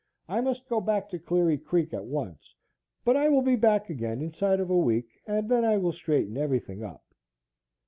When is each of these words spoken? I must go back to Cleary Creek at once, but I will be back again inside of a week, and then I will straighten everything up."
I 0.27 0.41
must 0.41 0.67
go 0.67 0.81
back 0.81 1.11
to 1.11 1.19
Cleary 1.19 1.59
Creek 1.59 1.93
at 1.93 2.05
once, 2.05 2.55
but 3.05 3.15
I 3.15 3.29
will 3.29 3.43
be 3.43 3.55
back 3.55 3.87
again 3.91 4.19
inside 4.19 4.59
of 4.59 4.71
a 4.71 4.75
week, 4.75 5.21
and 5.27 5.47
then 5.47 5.63
I 5.63 5.77
will 5.77 5.93
straighten 5.93 6.37
everything 6.37 6.81
up." 6.81 7.05